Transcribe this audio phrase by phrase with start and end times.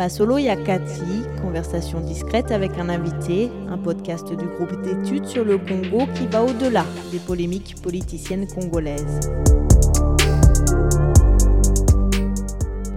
[0.00, 6.06] Masolo Yakati, conversation discrète avec un invité, un podcast du groupe d'études sur le Congo
[6.14, 9.20] qui va au-delà des polémiques politiciennes congolaises.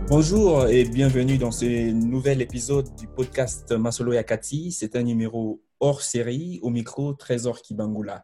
[0.08, 4.72] Bonjour et bienvenue dans ce nouvel épisode du podcast Masolo Yakati.
[4.72, 8.24] C'est un numéro hors série au micro Trésor Kibangula.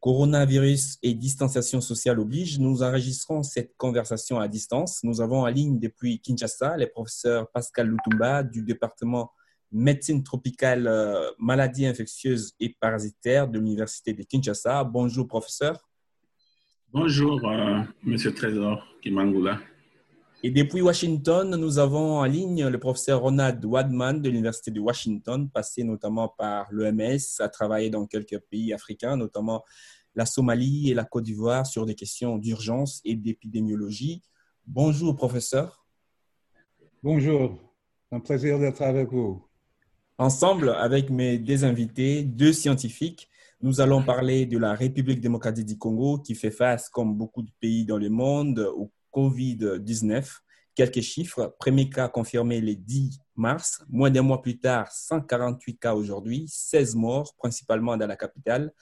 [0.00, 5.00] Coronavirus et distanciation sociale oblige, nous enregistrons cette conversation à distance.
[5.02, 9.32] Nous avons en ligne depuis Kinshasa les professeurs Pascal Lutumba du département
[9.72, 14.84] médecine tropicale, euh, maladies infectieuses et parasitaires de l'université de Kinshasa.
[14.84, 15.78] Bonjour professeur.
[16.92, 19.60] Bonjour euh, monsieur Trésor Kimangula.
[20.46, 25.50] Et depuis Washington, nous avons en ligne le professeur Ronald Wadman de l'Université de Washington,
[25.50, 29.64] passé notamment par l'OMS, a travaillé dans quelques pays africains, notamment
[30.14, 34.22] la Somalie et la Côte d'Ivoire, sur des questions d'urgence et d'épidémiologie.
[34.68, 35.84] Bonjour, professeur.
[37.02, 37.58] Bonjour,
[38.12, 39.44] un plaisir d'être avec vous.
[40.16, 43.28] Ensemble, avec mes deux invités, deux scientifiques,
[43.62, 47.50] nous allons parler de la République démocratique du Congo qui fait face, comme beaucoup de
[47.58, 50.40] pays dans le monde, au COVID-19.
[50.74, 51.56] Quelques chiffres.
[51.58, 53.82] Premier cas confirmé le 10 mars.
[53.88, 58.72] Moins d'un mois plus tard, 148 cas aujourd'hui, 16 morts, principalement dans la capitale.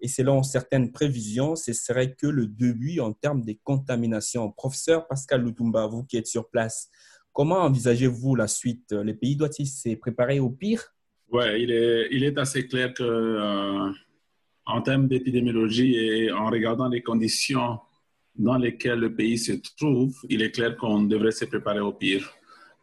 [0.00, 4.50] Et selon certaines prévisions, ce serait que le début en termes de contamination.
[4.52, 6.88] Professeur Pascal Lutumba, vous qui êtes sur place,
[7.32, 8.92] comment envisagez-vous la suite?
[8.92, 10.94] Les pays doivent-ils se préparer au pire?
[11.32, 13.90] Oui, il est, il est assez clair que euh,
[14.66, 17.78] en termes d'épidémiologie et en regardant les conditions
[18.36, 22.30] dans lesquels le pays se trouve, il est clair qu'on devrait se préparer au pire.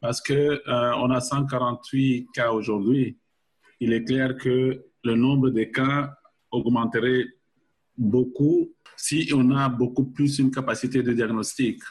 [0.02, 3.18] Parce qu'on euh, a 148 cas aujourd'hui.
[3.80, 6.14] Il est clair que le nombre de cas
[6.52, 7.26] augmenterait
[7.98, 11.82] beaucoup si on a beaucoup plus une capacité de diagnostic.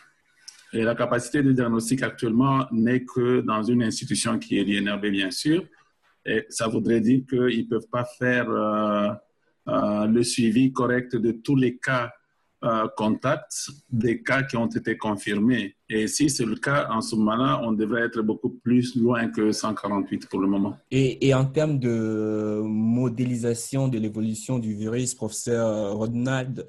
[0.72, 5.30] Et la capacité de diagnostic actuellement n'est que dans une institution qui est l'INRB, bien
[5.30, 5.64] sûr.
[6.24, 9.10] Et ça voudrait dire qu'ils ne peuvent pas faire euh,
[9.68, 12.12] euh, le suivi correct de tous les cas
[12.64, 15.76] euh, contact des cas qui ont été confirmés.
[15.88, 19.52] Et si c'est le cas, en ce moment-là, on devrait être beaucoup plus loin que
[19.52, 20.76] 148 pour le moment.
[20.90, 26.66] Et, et en termes de modélisation de l'évolution du virus, professeur Ronald,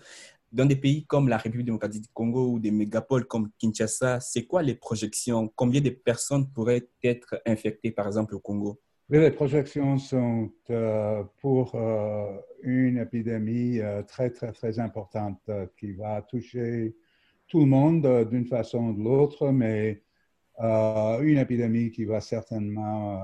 [0.51, 4.45] dans des pays comme la République démocratique du Congo ou des mégapoles comme Kinshasa, c'est
[4.45, 5.51] quoi les projections?
[5.55, 8.79] Combien de personnes pourraient être infectées, par exemple, au Congo?
[9.09, 16.21] Les projections sont euh, pour euh, une épidémie euh, très, très, très importante qui va
[16.21, 16.95] toucher
[17.47, 20.03] tout le monde d'une façon ou de l'autre, mais
[20.59, 23.21] une épidémie qui va certainement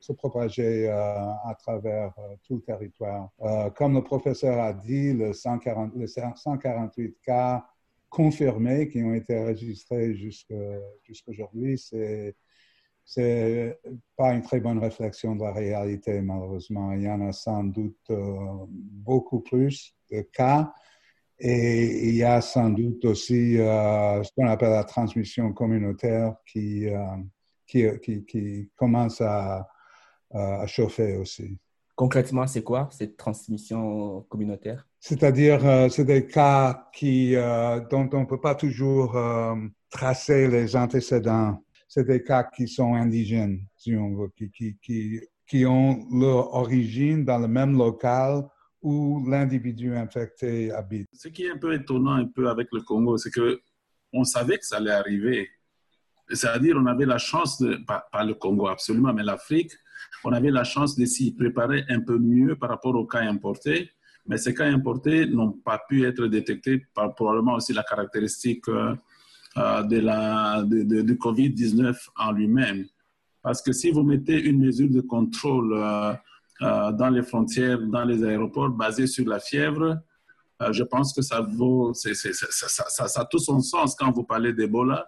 [0.00, 2.12] se propager à travers
[2.42, 3.30] tout le territoire.
[3.76, 7.64] comme le professeur a dit, le 140, les 148 cas
[8.10, 12.34] confirmés qui ont été enregistrés jusqu'aujourd'hui, c'est
[13.08, 13.78] c'est
[14.16, 16.92] pas une très bonne réflexion de la réalité, malheureusement.
[16.92, 20.74] Il y en a sans doute euh, beaucoup plus de cas.
[21.38, 26.88] Et il y a sans doute aussi euh, ce qu'on appelle la transmission communautaire qui,
[26.88, 26.98] euh,
[27.66, 29.68] qui, qui, commence à,
[30.32, 31.56] à, chauffer aussi.
[31.94, 34.88] Concrètement, c'est quoi cette transmission communautaire?
[34.98, 39.16] C'est-à-dire, c'est des cas qui, dont on ne peut pas toujours
[39.90, 43.96] tracer les antécédents c'est des cas qui sont indigènes, qui,
[45.66, 48.44] ont leur origine dans le même local
[48.82, 51.08] où l'individu infecté habite.
[51.12, 53.60] Ce qui est un peu étonnant un peu avec le Congo, c'est que
[54.12, 55.48] on savait que ça allait arriver.
[56.28, 59.72] C'est-à-dire, on avait la chance de, pas, le Congo absolument, mais l'Afrique,
[60.24, 63.90] on avait la chance de s'y préparer un peu mieux par rapport aux cas importés.
[64.26, 68.96] Mais ces cas importés n'ont pas pu être détectés par probablement aussi la caractéristique euh,
[69.56, 72.86] de la, de, de, COVID-19 en lui-même.
[73.42, 76.12] Parce que si vous mettez une mesure de contrôle euh,
[76.62, 79.98] euh, dans les frontières, dans les aéroports, basée sur la fièvre,
[80.70, 84.54] je pense que ça, vaut, ça, ça, ça, a tout son sens quand vous parlez
[84.54, 85.06] d'Ebola,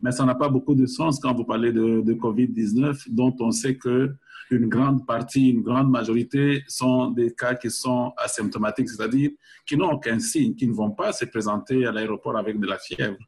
[0.00, 3.50] mais ça n'a pas beaucoup de sens quand vous parlez de, de COVID-19, dont on
[3.50, 4.14] sait que
[4.50, 9.30] une grande partie, une grande majorité sont des cas qui sont asymptomatiques, c'est-à-dire
[9.66, 12.78] qui n'ont aucun signe, qui ne vont pas se présenter à l'aéroport avec de la
[12.78, 13.18] fièvre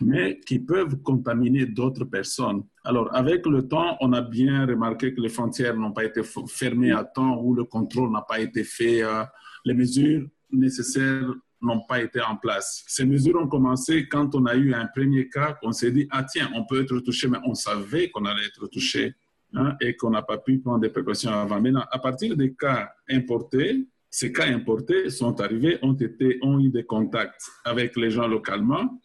[0.00, 2.62] mais qui peuvent contaminer d'autres personnes.
[2.84, 6.92] Alors, avec le temps, on a bien remarqué que les frontières n'ont pas été fermées
[6.92, 9.22] à temps ou le contrôle n'a pas été fait, euh,
[9.64, 11.30] les mesures nécessaires
[11.60, 12.84] n'ont pas été en place.
[12.86, 16.24] Ces mesures ont commencé quand on a eu un premier cas, on s'est dit, ah
[16.24, 19.14] tiens, on peut être touché, mais on savait qu'on allait être touché
[19.54, 21.60] hein, et qu'on n'a pas pu prendre des précautions avant.
[21.60, 26.70] Maintenant, à partir des cas importés, ces cas importés sont arrivés, ont, été, ont eu
[26.70, 29.00] des contacts avec les gens localement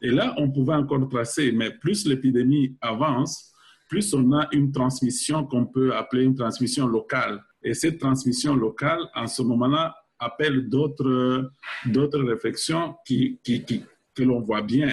[0.00, 3.52] et là, on pouvait encore tracer, mais plus l'épidémie avance,
[3.88, 7.42] plus on a une transmission qu'on peut appeler une transmission locale.
[7.62, 11.50] Et cette transmission locale, en ce moment-là, appelle d'autres,
[11.84, 13.64] réflexions qui, qui
[14.14, 14.90] que l'on voit bien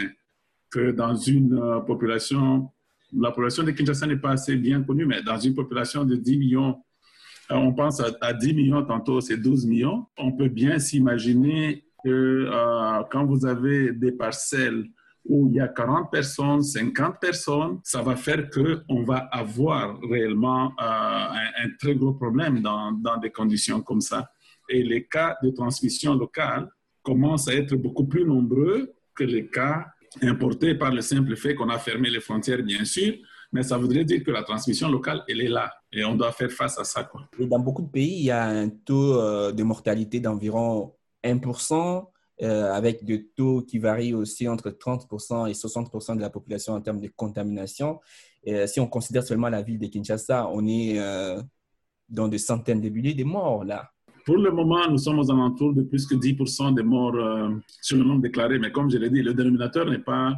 [0.70, 2.70] que dans une euh, population,
[3.18, 6.38] la population de Kinshasa n'est pas assez bien connue, mais dans une population de 10
[6.38, 6.84] millions,
[7.52, 13.04] euh, on pense à, 10 millions, tantôt c'est 12 millions, on peut bien s'imaginer euh,
[13.12, 14.86] quand vous avez des parcelles
[15.28, 20.72] où il y a 40 personnes, 50 personnes, ça va faire qu'on va avoir réellement
[20.78, 21.32] un,
[21.64, 24.30] un, très gros problème dans, dans des conditions comme ça.
[24.70, 26.70] Et les cas de transmission locale
[27.02, 29.86] commencent à être beaucoup plus nombreux que les cas
[30.22, 33.14] importés par le simple fait qu'on a fermé les frontières, bien sûr,
[33.52, 36.52] mais ça voudrait dire que la transmission locale, elle est là et on doit faire
[36.52, 37.10] face à ça.
[37.40, 40.94] Dans beaucoup de pays, il y a un taux euh, de mortalité d'environ
[41.26, 42.06] 1%,
[42.42, 46.82] euh, avec des taux qui varient aussi entre 30% et 60% de la population en
[46.82, 48.00] termes de contamination.
[48.48, 51.00] Euh, si on considère seulement la ville de Kinshasa, on est
[52.08, 53.90] dans des centaines de milliers de morts là.
[54.26, 57.50] Pour le moment, nous sommes aux alentours de plus que 10% des morts euh,
[57.80, 58.58] sur le nombre déclaré.
[58.58, 60.34] Mais comme je l'ai dit, le dénominateur n'est pas,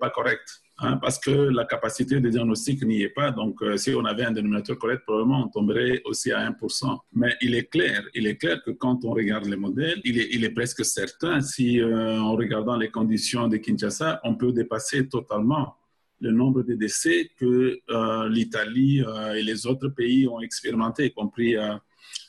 [0.00, 0.42] pas correct.
[0.82, 3.30] Hein, parce que la capacité de diagnostic n'y est pas.
[3.30, 6.98] Donc, euh, si on avait un dénominateur correct, probablement on tomberait aussi à 1%.
[7.12, 10.50] Mais il est clair, il est clair que quand on regarde les modèles, il est,
[10.50, 15.76] presque certain, si euh, en regardant les conditions de Kinshasa, on peut dépasser totalement
[16.18, 17.78] le nombre de décès que
[18.28, 19.02] l'Italie
[19.34, 21.56] et les autres pays ont expérimenté, y compris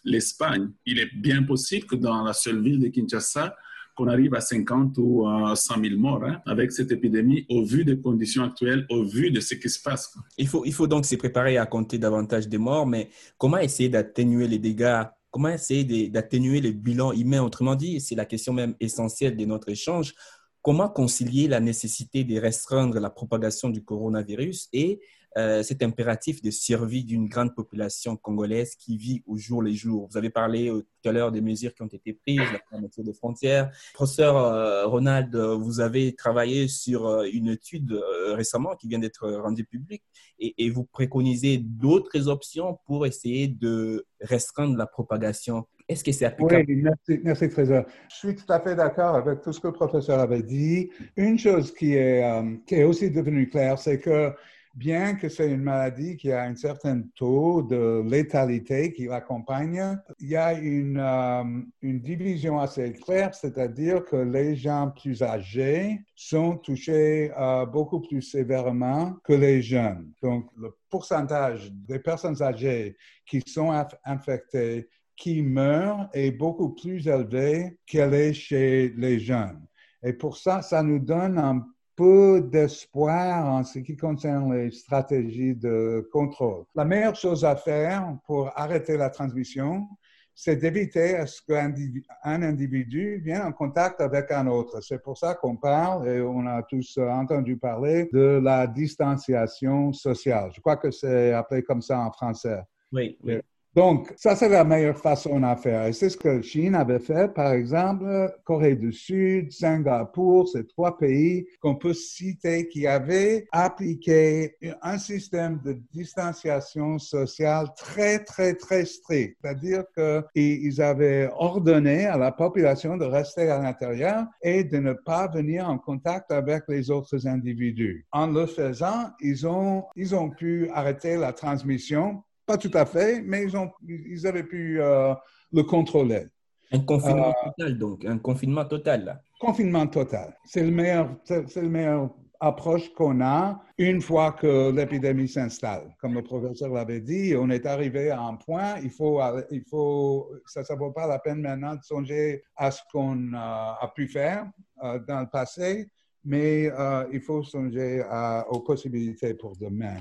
[0.05, 0.69] l'Espagne.
[0.85, 3.53] Il est bien possible que dans la seule ville de Kinshasa,
[4.01, 7.85] qu'on arrive à 50 ou à 100 000 morts hein, avec cette épidémie au vu
[7.85, 10.17] des conditions actuelles, au vu de ce qui se passe.
[10.39, 13.89] Il faut, il faut donc se préparer à compter davantage de morts, mais comment essayer
[13.89, 15.03] d'atténuer les dégâts?
[15.29, 19.69] Comment essayer d'atténuer le bilan humain Autrement dit, c'est la question même essentielle de notre
[19.69, 20.15] échange.
[20.63, 24.99] Comment concilier la nécessité de restreindre la propagation du coronavirus et
[25.37, 30.09] euh, cet impératif de survie d'une grande population congolaise qui vit au jour le jour.
[30.11, 33.05] Vous avez parlé euh, tout à l'heure des mesures qui ont été prises, la fermeture
[33.05, 33.71] des frontières.
[33.93, 37.97] Professeur euh, Ronald, vous avez travaillé sur une étude
[38.33, 40.03] récemment qui vient d'être rendue publique
[40.37, 45.65] et, vous préconisez d'autres options pour essayer de restreindre la propagation.
[45.87, 46.65] Est-ce que c'est applicable?
[46.67, 47.85] Oui, merci, merci Trésor.
[48.09, 50.89] Je suis tout à fait d'accord avec tout ce que le professeur avait dit.
[51.15, 52.21] Une chose qui est,
[52.65, 54.33] qui est aussi devenue claire, c'est que
[54.73, 60.29] bien que c'est une maladie qui a un certain taux de létalité qui l'accompagne, il
[60.29, 66.57] y a une, euh, une division assez claire, c'est-à-dire que les gens plus âgés sont
[66.57, 70.11] touchés euh, beaucoup plus sévèrement que les jeunes.
[70.21, 72.95] Donc, le pourcentage des personnes âgées
[73.25, 73.71] qui sont
[74.05, 79.65] infectées qui meurent est beaucoup plus élevé qu'elle est chez les jeunes.
[80.03, 81.63] Et pour ça, ça nous donne un
[82.01, 86.63] peu d'espoir en ce qui concerne les stratégies de contrôle.
[86.73, 89.87] La meilleure chose à faire pour arrêter la transmission,
[90.33, 94.81] c'est d'éviter à ce qu'un individu vienne en contact avec un autre.
[94.81, 100.49] C'est pour ça qu'on parle, et on a tous entendu parler, de la distanciation sociale.
[100.55, 102.63] Je crois que c'est appelé comme ça en français.
[102.91, 103.35] Oui, oui.
[103.73, 105.85] Donc, ça, c'est la meilleure façon à faire.
[105.85, 110.97] Et c'est ce que Chine avait fait, par exemple, Corée du Sud, Singapour, ces trois
[110.97, 118.83] pays qu'on peut citer qui avaient appliqué un système de distanciation sociale très, très, très
[118.83, 119.37] strict.
[119.41, 125.27] C'est-à-dire qu'ils avaient ordonné à la population de rester à l'intérieur et de ne pas
[125.27, 128.05] venir en contact avec les autres individus.
[128.11, 133.21] En le faisant, ils ont, ils ont pu arrêter la transmission pas tout à fait,
[133.21, 135.13] mais ils, ont, ils avaient pu euh,
[135.53, 136.25] le contrôler.
[136.73, 139.21] Un confinement euh, total, donc, un confinement total.
[139.39, 140.35] Confinement total.
[140.43, 142.09] C'est le meilleur, c'est le meilleur
[142.41, 145.95] approche qu'on a une fois que l'épidémie s'installe.
[146.01, 150.29] Comme le professeur l'avait dit, on est arrivé à un point, il faut, il faut
[150.45, 154.07] ça ne vaut pas la peine maintenant de songer à ce qu'on euh, a pu
[154.07, 154.45] faire
[154.81, 155.87] dans le passé,
[156.25, 156.69] mais
[157.13, 158.03] il faut songer
[158.49, 159.97] aux possibilités pour demain.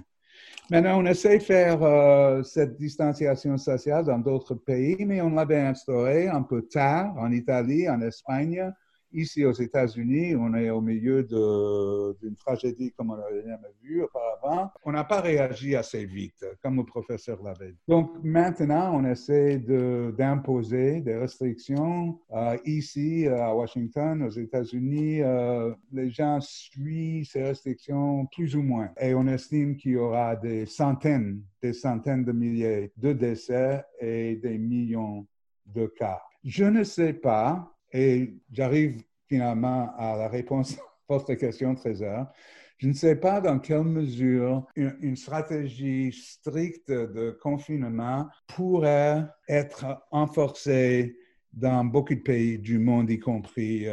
[0.70, 5.60] Maintenant, on essaie de faire euh, cette distanciation sociale dans d'autres pays, mais on l'avait
[5.60, 8.72] instauré un peu tard en Italie, en Espagne,
[9.12, 14.70] Ici, aux États-Unis, on est au milieu d'une tragédie comme on n'avait jamais vu auparavant.
[14.84, 17.78] On n'a pas réagi assez vite, comme le professeur l'avait dit.
[17.88, 22.20] Donc, maintenant, on essaie d'imposer des restrictions.
[22.32, 28.90] Euh, ici, à Washington, aux États-Unis, euh, les gens suivent ces restrictions plus ou moins.
[29.00, 34.36] Et on estime qu'il y aura des centaines, des centaines de milliers de décès et
[34.36, 35.26] des millions
[35.66, 36.20] de cas.
[36.44, 40.74] Je ne sais pas et j'arrive finalement à la réponse
[41.08, 42.26] à votre question, Trésor.
[42.78, 51.14] Je ne sais pas dans quelle mesure une, stratégie stricte de confinement pourrait être renforcée
[51.52, 53.92] dans beaucoup de pays du monde, y compris euh,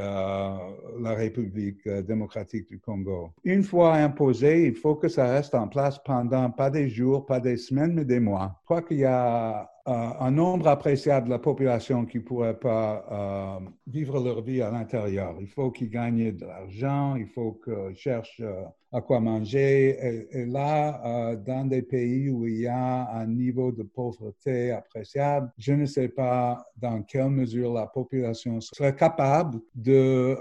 [1.02, 3.32] la République démocratique du Congo.
[3.44, 7.40] Une fois imposé, il faut que ça reste en place pendant pas des jours, pas
[7.40, 8.56] des semaines, mais des mois.
[8.62, 13.06] Je crois qu'il y a un nombre appréciable de la population qui ne pourrait pas
[13.10, 15.36] euh, vivre leur vie à l'intérieur.
[15.40, 20.26] Il faut qu'ils gagnent de l'argent, il faut qu'ils cherchent euh, à quoi manger.
[20.32, 25.74] Et, là, dans des pays où il y a un niveau de pauvreté appréciable, je
[25.74, 30.38] ne sais pas dans quelle mesure la population serait capable de,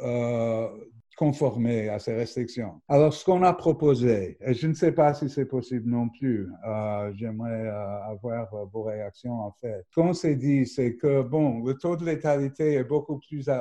[1.17, 2.81] conformer à ces restrictions.
[2.89, 6.49] Alors, ce qu'on a proposé, et je ne sais pas si c'est possible non plus,
[6.67, 9.85] euh, j'aimerais euh, avoir vos réactions en fait.
[9.91, 13.61] Ce qu'on s'est dit, c'est que, bon, le taux de létalité est beaucoup plus euh,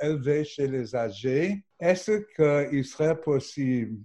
[0.00, 1.62] élevé chez les âgés.
[1.78, 2.22] Est-ce
[2.70, 3.98] qu'il serait possible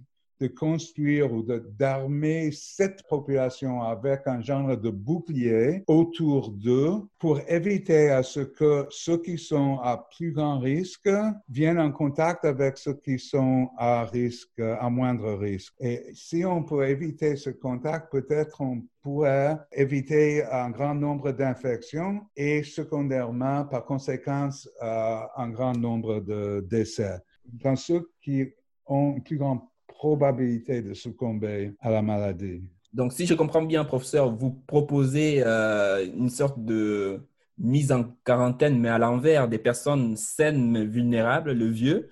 [0.44, 8.10] de construire ou d'armer cette population avec un genre de bouclier autour d'eux pour éviter
[8.10, 11.08] à ce que ceux qui sont à plus grand risque
[11.48, 15.72] viennent en contact avec ceux qui sont à risque, à moindre risque.
[15.80, 22.20] Et si on peut éviter ce contact, peut-être on pourrait éviter un grand nombre d'infections
[22.36, 27.18] et secondairement, par conséquence, euh, un grand nombre de décès.
[27.44, 28.46] Dans ceux qui
[28.86, 32.62] ont un plus grand probabilité de succomber à la maladie.
[32.92, 37.26] Donc, si je comprends bien, professeur, vous proposez euh, une sorte de
[37.58, 42.10] mise en quarantaine, mais à l'envers, des personnes saines mais vulnérables, le vieux,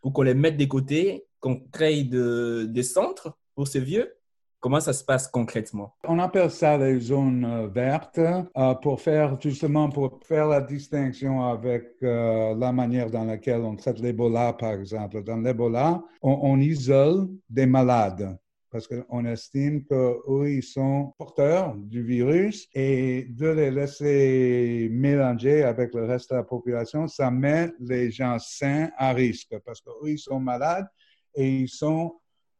[0.00, 4.14] pour qu'on les mette de côté, qu'on crée de, des centres pour ces vieux?
[4.62, 5.96] Comment ça se passe concrètement?
[6.06, 11.42] On appelle ça les zones euh, vertes euh, pour faire justement pour faire la distinction
[11.42, 15.24] avec euh, la manière dans laquelle on traite l'Ebola, par exemple.
[15.24, 18.38] Dans l'Ebola, on, isole des malades
[18.70, 25.92] parce qu'on estime qu'eux, ils sont porteurs du virus et de les laisser mélanger avec
[25.92, 30.20] le reste de la population, ça met les gens sains à risque parce qu'eux, ils
[30.20, 30.86] sont malades
[31.34, 32.14] et ils sont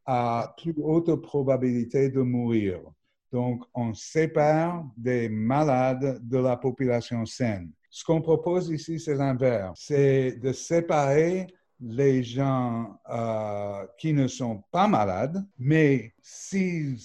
[0.05, 2.79] à plus haute probabilité de mourir.
[3.31, 7.71] Donc, on sépare des malades de la population saine.
[7.89, 9.81] Ce qu'on propose ici, c'est l'inverse.
[9.85, 11.47] C'est de séparer
[11.79, 16.97] les gens euh, qui ne sont pas malades, mais s'ils,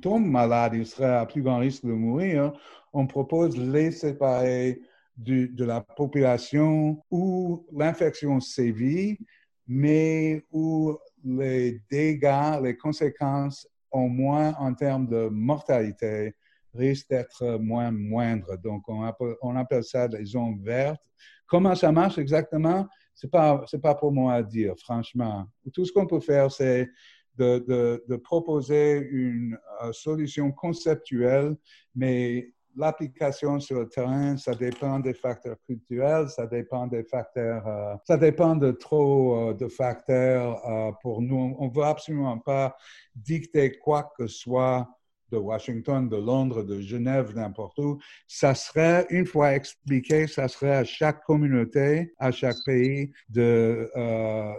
[0.00, 2.52] tombent malades, ils seraient à plus grand risque de mourir.
[2.92, 4.80] On propose les séparer
[5.16, 9.18] de la population où l'infection sévit,
[9.66, 16.34] mais où les dégâts, les conséquences, au moins en termes de mortalité,
[16.74, 18.58] risquent d'être moins moindres.
[18.58, 21.02] Donc, on appelle, ça des zones vertes.
[21.46, 22.86] Comment ça marche exactement?
[23.14, 25.46] Ce n'est pas, pas pour moi à dire, franchement.
[25.72, 26.90] Tout ce qu'on peut faire, c'est
[27.36, 31.56] de, de, proposer une euh, solution conceptuelle,
[31.94, 37.94] mais l'application sur le terrain, ça dépend des facteurs culturels, ça dépend des facteurs, euh,
[38.04, 41.56] ça dépend de trop euh, de facteurs euh, pour nous.
[41.58, 42.76] On ne veut absolument pas
[43.14, 44.88] dicter quoi que soit
[45.30, 47.98] de Washington, de Londres, de Genève, n'importe où.
[48.26, 53.90] Ça serait, une fois expliqué, ça serait à chaque communauté, à chaque pays de,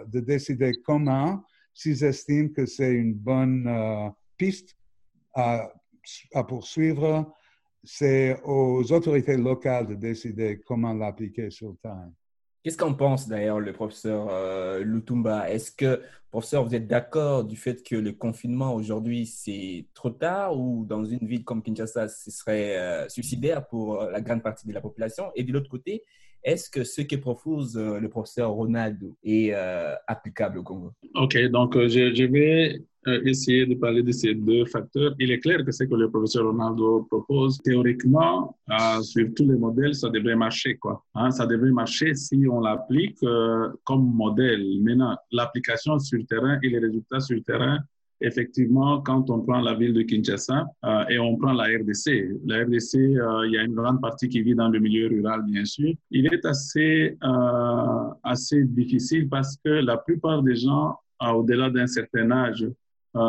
[0.06, 1.42] de décider comment,
[1.72, 4.76] s'ils estiment que c'est une bonne piste
[5.34, 5.70] à,
[6.34, 7.32] à poursuivre
[7.86, 12.12] c'est aux autorités locales de décider comment l'appliquer sur le terrain.
[12.62, 15.48] Qu'est-ce qu'en pense d'ailleurs le professeur euh, Lutumba?
[15.48, 20.58] Est-ce que, professeur, vous êtes d'accord du fait que le confinement aujourd'hui, c'est trop tard
[20.58, 24.66] ou dans une ville comme Kinshasa, ce serait euh, suicidaire pour euh, la grande partie
[24.66, 25.30] de la population?
[25.36, 26.02] Et de l'autre côté,
[26.46, 29.52] est-ce que ce que propose le professeur Ronaldo est
[30.06, 30.92] applicable au Congo?
[31.14, 35.14] OK, donc je, je vais euh, essayer de parler de ces deux facteurs.
[35.20, 39.56] Il est clair que ce que le professeur Ronaldo propose, théoriquement, euh, sur tous les
[39.56, 40.76] modèles, ça devrait marcher.
[40.76, 41.04] Quoi.
[41.14, 44.80] Hein, ça devrait marcher si on l'applique euh, comme modèle.
[44.82, 47.78] Maintenant, l'application sur le terrain et les résultats sur le terrain,
[48.20, 50.66] effectivement, quand on prend la ville de Kinshasa
[51.08, 54.54] et on prend la RDC, la RDC, il y a une grande partie qui vit
[54.54, 55.92] dans le milieu rural, bien sûr.
[56.10, 57.16] Il est assez,
[58.22, 62.66] assez difficile parce que la plupart des gens, au-delà d'un certain âge,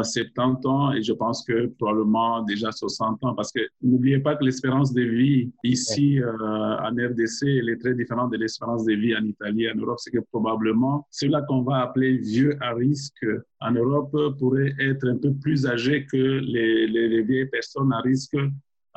[0.04, 4.44] 70 ans et je pense que probablement déjà 60 ans parce que n'oubliez pas que
[4.44, 9.16] l'espérance de vie ici euh, en RDC elle est très différente de l'espérance de vie
[9.16, 9.98] en Italie, en Europe.
[10.00, 13.26] C'est que probablement ceux-là qu'on va appeler vieux à risque
[13.62, 18.02] en Europe pourraient être un peu plus âgés que les, les, les vieilles personnes à
[18.02, 18.38] risque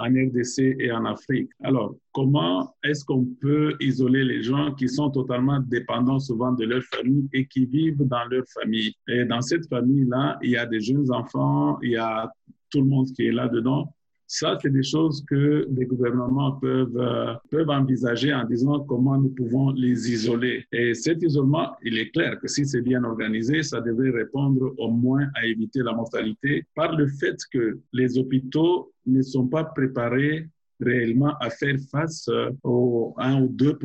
[0.01, 1.51] en RDC et en Afrique.
[1.63, 6.83] Alors, comment est-ce qu'on peut isoler les gens qui sont totalement dépendants souvent de leur
[6.85, 8.95] famille et qui vivent dans leur famille?
[9.09, 12.33] Et dans cette famille-là, il y a des jeunes enfants, il y a
[12.71, 13.95] tout le monde qui est là-dedans.
[14.33, 19.31] Ça, c'est des choses que les gouvernements peuvent, euh, peuvent envisager en disant comment nous
[19.31, 20.65] pouvons les isoler.
[20.71, 24.89] Et cet isolement, il est clair que si c'est bien organisé, ça devrait répondre au
[24.89, 30.49] moins à éviter la mortalité par le fait que les hôpitaux ne sont pas préparés
[30.81, 33.79] réellement à faire face euh, aux 1 ou 2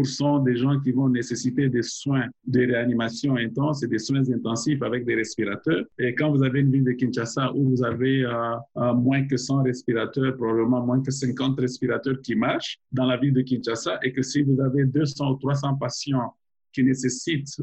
[0.46, 5.06] des gens qui vont nécessiter des soins de réanimation intense et des soins intensifs avec
[5.06, 5.84] des respirateurs.
[6.00, 9.38] Et quand vous avez une ville de Kinshasa où vous avez euh, euh, moins que
[9.38, 14.12] 100 respirateurs, probablement moins que 50 respirateurs qui marchent dans la ville de Kinshasa, et
[14.12, 16.34] que si vous avez 200 ou 300 patients
[16.74, 17.62] qui nécessitent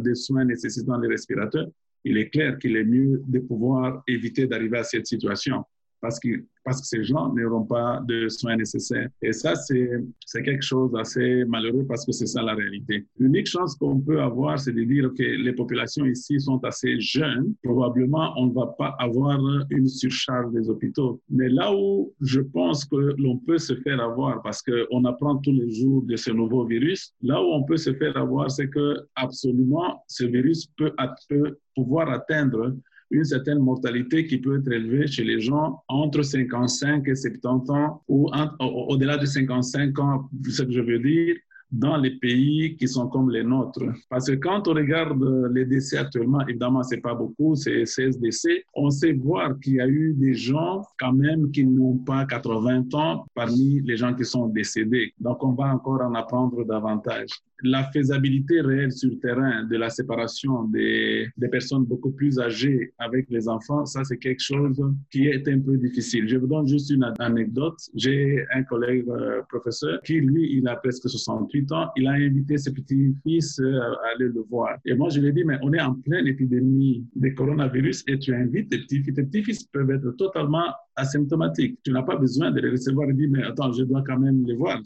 [0.00, 1.68] des soins nécessitant les respirateurs,
[2.04, 5.64] il est clair qu'il est mieux de pouvoir éviter d'arriver à cette situation
[6.04, 9.08] parce que, parce que ces gens n'auront pas de soins nécessaires.
[9.22, 13.06] Et ça, c'est quelque chose d'assez malheureux parce que c'est ça la réalité.
[13.18, 17.54] L'unique chance qu'on peut avoir, c'est de dire que les populations ici sont assez jeunes.
[17.62, 19.38] Probablement, on ne va pas avoir
[19.70, 21.20] une surcharge des hôpitaux.
[21.28, 25.52] Mais là où je pense que l'on peut se faire avoir, parce qu'on apprend tous
[25.52, 28.96] les jours de ce nouveau virus, là où on peut se faire avoir, c'est que
[29.14, 30.92] absolument, ce virus peut,
[31.28, 32.74] peut pouvoir atteindre
[33.10, 38.02] une certaine mortalité qui peut être élevée chez les gens entre 55 et 70 ans
[38.08, 38.30] ou
[38.60, 41.36] au-delà de 55 ans, ce que je veux dire,
[41.72, 43.82] dans les pays qui sont comme les nôtres.
[44.08, 45.20] Parce que quand on regarde
[45.52, 49.80] les décès actuellement, évidemment, c'est pas beaucoup, c'est 16 décès, on sait voir qu'il y
[49.80, 54.24] a eu des gens quand même qui n'ont pas 80 ans parmi les gens qui
[54.24, 55.14] sont décédés.
[55.18, 57.30] Donc, on va encore en apprendre davantage
[57.64, 63.26] la faisabilité réelle sur le terrain de la séparation des, personnes beaucoup plus âgées avec
[63.30, 66.28] les enfants, ça c'est quelque chose qui est un peu difficile.
[66.28, 67.78] Je vous donne juste une anecdote.
[67.94, 71.90] J'ai un collègue euh, professeur qui, lui, il a presque 68 ans.
[71.96, 74.78] Il a invité ses petits-fils euh, à aller le voir.
[74.84, 78.18] Et moi, je lui ai dit, mais on est en pleine épidémie de coronavirus et
[78.18, 79.14] tu invites tes petits-fils.
[79.14, 81.78] Tes petits-fils peuvent être totalement asymptomatiques.
[81.84, 84.44] Tu n'as pas besoin de les recevoir et dire, mais attends, je dois quand même
[84.44, 84.80] les voir.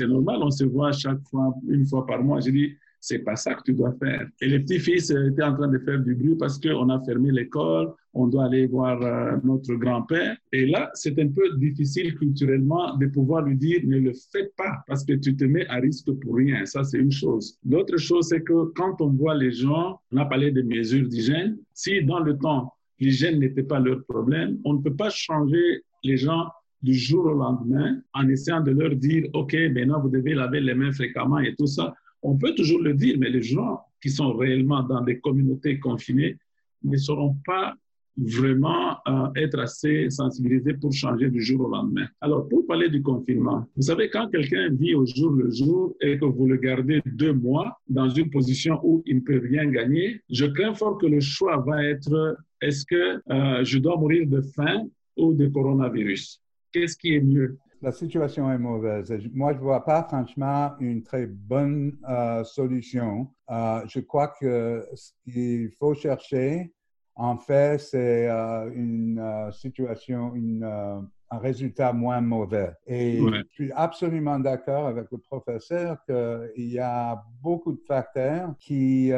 [0.00, 2.40] Normal, on se voit chaque fois, une fois par mois.
[2.40, 4.28] J'ai dit, c'est pas ça que tu dois faire.
[4.40, 7.92] Et les petits-fils étaient en train de faire du bruit parce qu'on a fermé l'école,
[8.12, 10.36] on doit aller voir euh, notre grand-père.
[10.52, 14.84] Et là, c'est un peu difficile culturellement de pouvoir lui dire ne le faites pas
[14.86, 16.66] parce que tu te mets à risque pour rien.
[16.66, 17.58] Ça, c'est une chose.
[17.68, 21.56] L'autre chose, c'est que quand on voit les gens, on a parlé des mesures d'hygiène,
[21.72, 26.16] si dans le temps, l'hygiène n'était pas leur problème, on ne peut pas changer les
[26.16, 26.48] gens
[26.82, 30.74] du jour au lendemain en essayant de leur dire, OK, maintenant vous devez laver les
[30.74, 31.94] mains fréquemment et tout ça.
[32.22, 36.36] On peut toujours le dire, mais les gens qui sont réellement dans des communautés confinées
[36.82, 37.74] ne sauront pas
[38.16, 42.06] vraiment euh, être assez sensibilisés pour changer du jour au lendemain.
[42.20, 46.18] Alors, pour parler du confinement, vous savez, quand quelqu'un vit au jour le jour et
[46.18, 50.20] que vous le gardez deux mois dans une position où il ne peut rien gagner,
[50.28, 54.42] je crains fort que le choix va être est-ce que euh, je dois mourir de
[54.42, 56.40] faim ou de coronavirus?
[56.72, 57.58] Qu'est-ce qui est mieux?
[57.82, 59.10] La situation est mauvaise.
[59.32, 63.28] Moi, je ne vois pas franchement une très bonne euh, solution.
[63.50, 66.74] Euh, je crois que ce qu'il faut chercher,
[67.14, 72.72] en fait, c'est euh, une situation, une, un résultat moins mauvais.
[72.86, 79.10] Et je suis absolument d'accord avec le professeur qu'il y a beaucoup de facteurs qui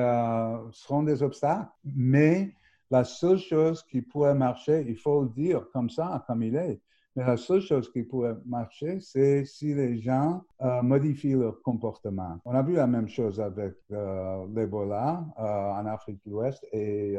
[0.71, 2.53] seront des obstacles, mais
[2.93, 6.81] la seule chose qui pourrait marcher, il faut le dire comme ça, comme il est,
[7.15, 12.39] mais la seule chose qui pourrait marcher, c'est si les gens euh, modifient leur comportement.
[12.45, 17.19] On a vu la même chose avec euh, l'Ebola euh, en Afrique de l'Ouest et,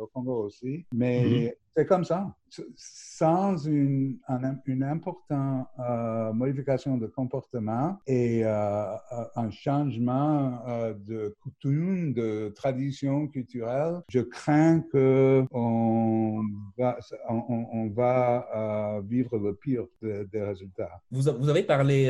[0.00, 0.86] au Congo aussi.
[0.92, 1.54] Mais mm-hmm.
[1.74, 2.32] c'est comme ça
[2.76, 4.18] sans une,
[4.66, 5.66] une importante
[6.32, 10.62] modification de comportement et un changement
[10.94, 16.44] de coutume, de tradition culturelle, je crains qu'on
[16.78, 16.96] va,
[17.28, 18.46] on, va
[19.02, 20.90] vivre le pire des résultats.
[21.10, 22.06] Vous, vous, avez parlé,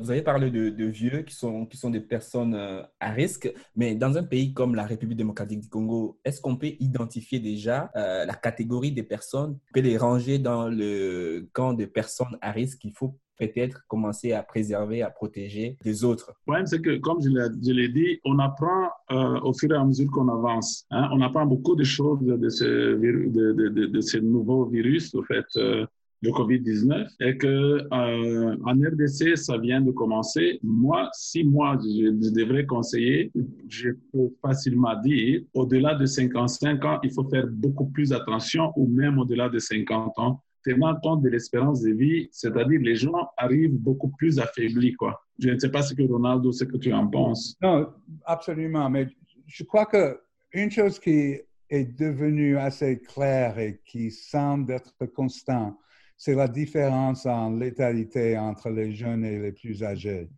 [0.00, 2.54] vous avez parlé de, de, vieux qui sont, qui sont des personnes
[3.00, 6.72] à risque, mais dans un pays comme la République démocratique du Congo, est-ce qu'on peut
[6.80, 12.78] identifier déjà la catégorie des personnes les ranger dans le camp de personnes à risque
[12.78, 16.28] qu'il faut peut-être commencer à préserver, à protéger les autres?
[16.28, 19.84] Le problème, c'est que, comme je l'ai dit, on apprend euh, au fur et à
[19.84, 20.86] mesure qu'on avance.
[20.90, 21.08] Hein.
[21.12, 25.44] On apprend beaucoup de choses de ce, de, de, de, ce nouveau virus, au fait,
[25.56, 25.86] euh,
[26.22, 30.58] le Covid-19, et que euh, en RDC, ça vient de commencer.
[30.62, 33.30] Moi, si moi, je, devrais conseiller,
[33.68, 38.86] je peux facilement dire, au-delà de 55 ans, il faut faire beaucoup plus attention, ou
[38.88, 43.76] même au-delà de 50 ans, tenant compte de l'espérance de vie, c'est-à-dire les gens arrivent
[43.76, 44.94] beaucoup plus affaiblis.
[44.94, 45.20] Quoi.
[45.38, 47.56] Je ne sais pas ce que Ronaldo, ce que tu en penses.
[47.62, 47.88] Non,
[48.24, 48.90] absolument.
[48.90, 49.06] Mais
[49.46, 51.36] je crois qu'une chose qui
[51.70, 55.76] est devenue assez claire et qui semble être constante,
[56.16, 60.28] c'est la différence en létalité entre les jeunes et les plus âgés.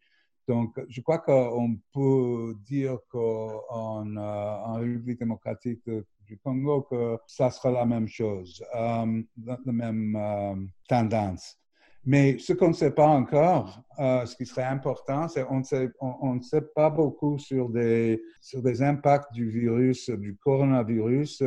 [0.48, 5.84] Donc, je crois qu'on peut dire qu'en en République démocratique
[6.28, 10.54] du Congo, que ça sera la même chose, euh, la même euh,
[10.88, 11.58] tendance.
[12.04, 15.62] Mais ce qu'on ne sait pas encore, euh, ce qui serait important, c'est qu'on
[16.00, 21.42] on, ne sait pas beaucoup sur des, sur des impacts du virus, du coronavirus,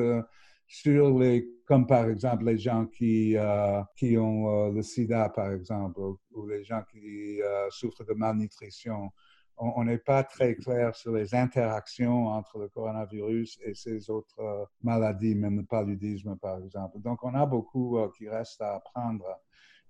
[0.72, 5.52] sur les, comme par exemple les gens qui, euh, qui ont euh, le sida, par
[5.52, 9.10] exemple, ou, les gens qui euh, souffrent de malnutrition.
[9.58, 15.36] On n'est pas très clair sur les interactions entre le coronavirus et ces autres maladies,
[15.36, 17.00] même le paludisme, par exemple.
[17.00, 19.26] Donc, on a beaucoup qui reste à apprendre.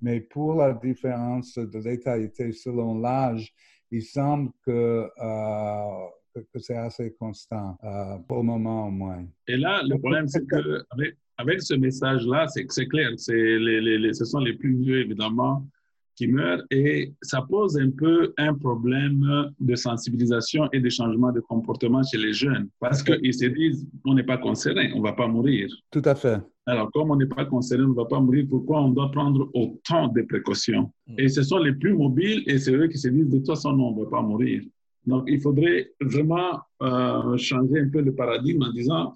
[0.02, 3.54] Mais pour la différence de létalité selon l'âge,
[3.91, 5.10] il semble que
[6.34, 9.26] que, c'est assez constant, euh, pour le moment au moins.
[9.48, 10.84] Et là, le problème, c'est que
[11.38, 15.00] avec, ce message-là, c'est que c'est clair, c'est les, les, ce sont les plus vieux,
[15.00, 15.65] évidemment,
[16.15, 21.39] qui meurent et ça pose un peu un problème de sensibilisation et de changement de
[21.39, 25.13] comportement chez les jeunes parce qu'ils se disent on n'est pas concerné, on ne va
[25.13, 25.70] pas mourir.
[25.89, 26.39] Tout à fait.
[26.67, 29.50] Alors, comme on n'est pas concerné, on ne va pas mourir, pourquoi on doit prendre
[29.54, 30.91] autant de précautions?
[31.08, 31.15] Mm.
[31.17, 33.74] Et ce sont les plus mobiles et c'est eux qui se disent de toute façon,
[33.74, 34.62] non, on ne va pas mourir.
[35.06, 39.14] Donc, il faudrait vraiment euh, changer un peu le paradigme en disant,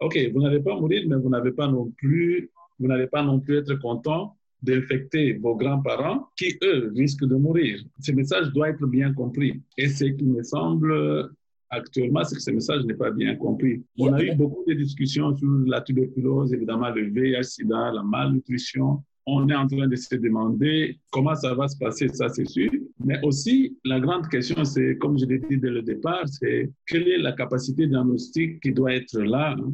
[0.00, 3.40] OK, vous n'allez pas mourir, mais vous n'avez pas non plus, vous n'allez pas non
[3.40, 7.78] plus être content d'infecter vos grands-parents qui, eux, risquent de mourir.
[8.00, 9.60] Ce message doit être bien compris.
[9.76, 11.30] Et ce qui me semble
[11.70, 13.82] actuellement, c'est que ce message n'est pas bien compris.
[13.98, 19.02] On a eu beaucoup de discussions sur la tuberculose, évidemment, le VIH, SIDA, la malnutrition,
[19.26, 22.70] on est en train de se demander comment ça va se passer, ça c'est sûr.
[23.06, 27.06] Mais aussi, la grande question, c'est, comme je l'ai dit dès le départ, c'est quelle
[27.06, 29.72] est la capacité diagnostique qui doit être là hein,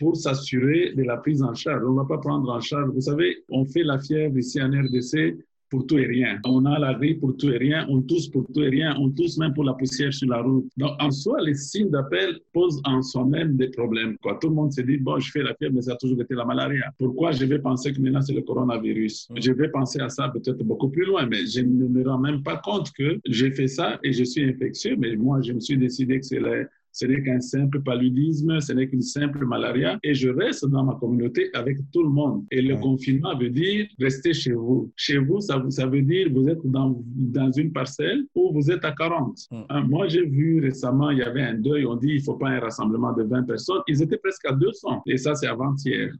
[0.00, 1.84] pour s'assurer de la prise en charge.
[1.86, 2.90] On ne va pas prendre en charge.
[2.92, 5.38] Vous savez, on fait la fièvre ici en RDC
[5.72, 6.38] pour tout et rien.
[6.44, 9.08] On a la grippe pour tout et rien, on tousse pour tout et rien, on
[9.08, 10.66] tousse même pour la poussière sur la route.
[10.76, 14.18] Donc, en soi, les signes d'appel posent en soi-même des problèmes.
[14.18, 14.38] Quoi.
[14.38, 16.34] Tout le monde se dit, bon, je fais la fièvre, mais ça a toujours été
[16.34, 16.92] la malaria.
[16.98, 19.30] Pourquoi je vais penser que maintenant c'est le coronavirus?
[19.30, 19.34] Mm.
[19.40, 22.42] Je vais penser à ça peut-être beaucoup plus loin, mais je ne me rends même
[22.42, 25.78] pas compte que j'ai fait ça et je suis infectieux, mais moi, je me suis
[25.78, 30.14] décidé que c'est les ce n'est qu'un simple paludisme, ce n'est qu'une simple malaria, et
[30.14, 32.44] je reste dans ma communauté avec tout le monde.
[32.50, 34.92] Et le confinement veut dire rester chez vous.
[34.96, 38.84] Chez vous, ça, ça veut dire vous êtes dans, dans une parcelle où vous êtes
[38.84, 39.36] à 40.
[39.50, 39.56] Mm.
[39.68, 42.34] Hein, moi, j'ai vu récemment, il y avait un deuil, on dit il ne faut
[42.34, 43.80] pas un rassemblement de 20 personnes.
[43.88, 46.12] Ils étaient presque à 200, et ça, c'est avant-hier.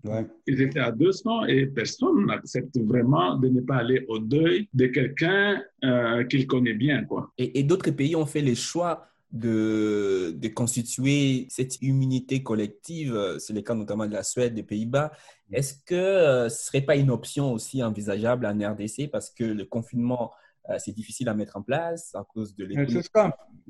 [0.47, 4.87] Ils étaient à 200 et personne n'accepte vraiment de ne pas aller au deuil de
[4.87, 7.05] quelqu'un euh, qu'il connaît bien.
[7.05, 7.31] Quoi.
[7.39, 13.39] Et, et d'autres pays ont fait les choix de, de constituer cette immunité collective.
[13.39, 15.13] C'est le cas notamment de la Suède, des Pays-Bas.
[15.53, 19.45] Est-ce que euh, ce ne serait pas une option aussi envisageable en RDC parce que
[19.45, 20.42] le confinement euh,
[20.79, 23.03] c'est difficile à mettre en place à cause de l'économie.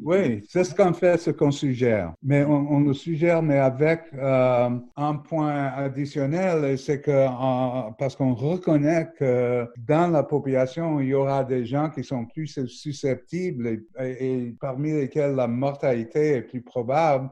[0.00, 2.14] Oui, c'est ce qu'on fait, ce qu'on suggère.
[2.22, 8.34] Mais on, le suggère, mais avec euh, un point additionnel, c'est que euh, parce qu'on
[8.34, 14.54] reconnaît que dans la population, il y aura des gens qui sont plus susceptibles et,
[14.60, 17.30] parmi lesquels la mortalité est plus probable.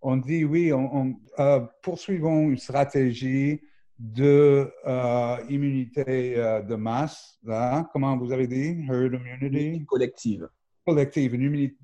[0.00, 1.16] On dit oui, on,
[1.82, 3.60] poursuivons une stratégie
[4.02, 9.84] de euh, immunité euh, de masse, là, comment vous avez dit, herd immunity?
[9.86, 10.48] Collective.
[10.84, 11.76] Collective, une immunité.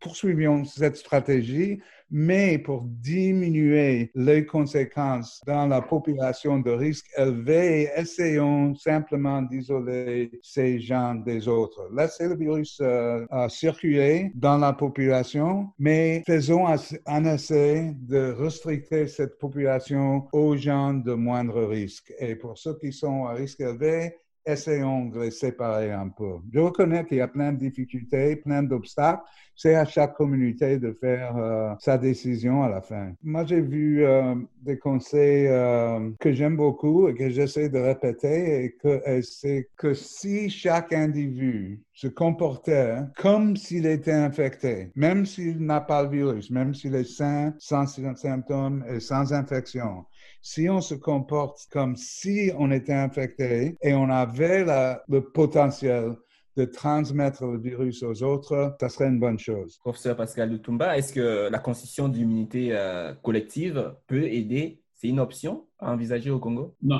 [0.00, 8.74] Poursuivions cette stratégie, mais pour diminuer les conséquences dans la population de risque élevé, essayons
[8.74, 11.88] simplement d'isoler ces gens des autres.
[11.94, 19.38] Laissez le virus euh, circuler dans la population, mais faisons un essai de restricter cette
[19.38, 22.12] population aux gens de moindre risque.
[22.18, 24.14] Et pour ceux qui sont à risque élevé,
[24.46, 26.36] essayons de les séparer un peu.
[26.52, 29.22] Je reconnais qu'il y a plein de difficultés, plein d'obstacles.
[29.58, 33.12] C'est à chaque communauté de faire euh, sa décision à la fin.
[33.22, 38.76] Moi, j'ai vu euh, des conseils euh, que j'aime beaucoup et que j'essaie de répéter,
[39.06, 45.80] et c'est que si chaque individu se comportait comme s'il était infecté, même s'il n'a
[45.80, 50.04] pas le virus, même s'il est sain, sans symptômes et sans infection,
[50.46, 54.64] si on se comporte comme si on était infecté et on avait
[55.08, 56.14] le potentiel
[56.56, 59.76] de transmettre le virus aux autres, ça serait une bonne chose.
[59.78, 65.64] Professeur Pascal Lutumba, est-ce que la constitution d'immunité euh, collective peut aider c'est une option
[65.78, 66.74] à envisager au Congo?
[66.82, 66.98] Non,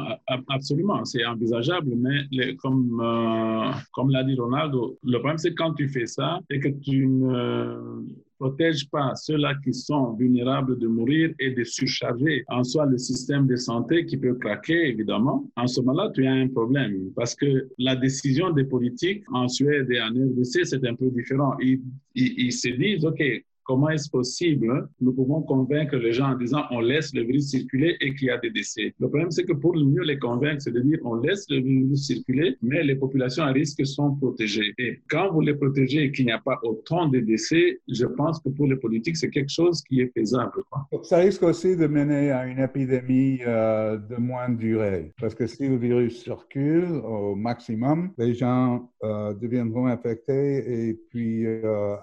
[0.49, 5.89] absolument, c'est envisageable, mais comme, euh, comme l'a dit Ronaldo, le problème c'est quand tu
[5.89, 8.05] fais ça et que tu ne
[8.39, 13.47] protèges pas ceux-là qui sont vulnérables de mourir et de surcharger en soi le système
[13.47, 15.51] de santé qui peut craquer, évidemment.
[15.57, 19.91] En ce moment-là, tu as un problème parce que la décision des politiques en Suède
[19.91, 21.57] et en RDC, c'est un peu différent.
[21.61, 21.81] Ils,
[22.15, 23.23] ils se disent, OK,
[23.67, 24.89] Comment est-ce possible?
[25.01, 28.31] Nous pouvons convaincre les gens en disant on laisse le virus circuler et qu'il y
[28.31, 28.95] a des décès?
[29.01, 32.07] Le problème, c'est que pour mieux les convaincre, c'est de dire on laisse le virus
[32.07, 34.73] circuler, mais les populations à risque sont protégées.
[34.79, 38.41] Et quand vous les protégez et qu'il n'y a pas autant de décès, je pense
[38.41, 40.63] que pour les politiques, c'est quelque chose qui est faisable.
[41.03, 45.13] Ça risque aussi de mener à une épidémie euh, de moindre durée.
[45.21, 51.45] Parce que si le virus circule au maximum, les gens euh, deviendront infectés et puis
[51.47, 51.97] euh,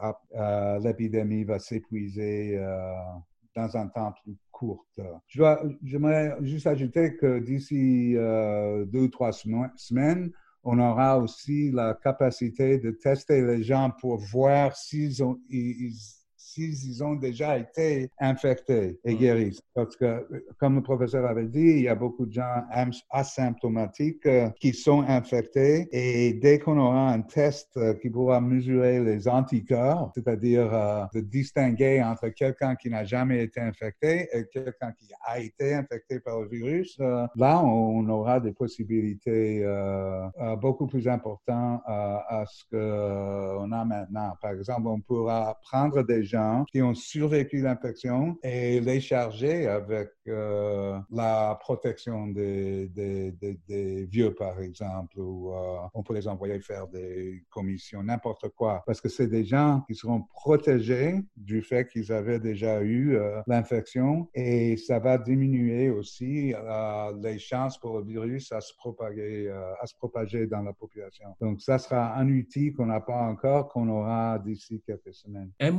[0.81, 2.93] l'épidémie va s'épuiser euh,
[3.55, 4.85] dans un temps plus court.
[5.83, 10.31] J'aimerais juste ajouter que d'ici euh, deux ou trois semaines,
[10.63, 15.37] on aura aussi la capacité de tester les gens pour voir s'ils ont,
[16.53, 19.59] s'ils ont déjà été infectés et guéris.
[19.73, 20.25] Parce que,
[20.59, 22.63] comme le professeur avait dit, il y a beaucoup de gens
[23.09, 28.99] asymptomatiques euh, qui sont infectés et dès qu'on aura un test euh, qui pourra mesurer
[28.99, 34.91] les anticorps, c'est-à-dire euh, de distinguer entre quelqu'un qui n'a jamais été infecté et quelqu'un
[34.91, 36.97] qui a été infecté par le virus,
[37.35, 39.65] là, on aura des possibilités
[40.61, 44.33] beaucoup plus importantes à ce qu'on a maintenant.
[44.41, 50.09] Par exemple, on pourra prendre des gens qui ont survécu l'infection et les charger avec
[50.27, 52.89] euh, la protection des,
[54.09, 59.01] vieux, par exemple, ou euh, on peut les envoyer faire des commissions, n'importe quoi, parce
[59.01, 64.27] que c'est des gens qui seront protégés du fait qu'ils avaient déjà eu euh, l'infection
[64.33, 66.53] et ça va diminuer aussi
[67.21, 71.29] les chances pour le virus à se propager, à se propager dans la population.
[71.41, 75.51] Donc, ça sera un outil qu'on n'a pas encore, qu'on aura d'ici quelques semaines.
[75.59, 75.71] Un